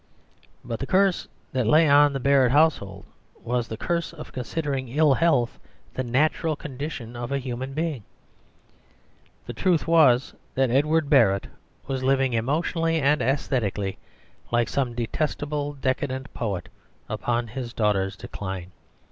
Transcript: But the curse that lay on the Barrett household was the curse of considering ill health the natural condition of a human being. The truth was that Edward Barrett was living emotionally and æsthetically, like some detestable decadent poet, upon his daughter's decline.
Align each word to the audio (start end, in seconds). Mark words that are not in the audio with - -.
But 0.65 0.79
the 0.79 0.87
curse 0.87 1.27
that 1.51 1.67
lay 1.67 1.87
on 1.87 2.11
the 2.11 2.19
Barrett 2.19 2.51
household 2.51 3.05
was 3.39 3.67
the 3.67 3.77
curse 3.77 4.13
of 4.13 4.31
considering 4.31 4.87
ill 4.87 5.13
health 5.13 5.59
the 5.93 6.03
natural 6.03 6.55
condition 6.55 7.15
of 7.15 7.31
a 7.31 7.37
human 7.37 7.73
being. 7.73 8.01
The 9.45 9.53
truth 9.53 9.87
was 9.87 10.33
that 10.55 10.71
Edward 10.71 11.07
Barrett 11.07 11.45
was 11.85 12.03
living 12.03 12.33
emotionally 12.33 12.99
and 12.99 13.21
æsthetically, 13.21 13.97
like 14.49 14.69
some 14.69 14.95
detestable 14.95 15.73
decadent 15.73 16.33
poet, 16.33 16.67
upon 17.07 17.49
his 17.49 17.71
daughter's 17.71 18.15
decline. 18.17 18.71